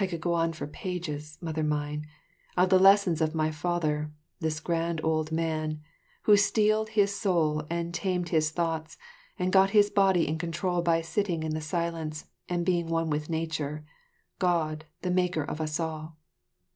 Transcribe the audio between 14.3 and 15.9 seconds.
God, the maker of us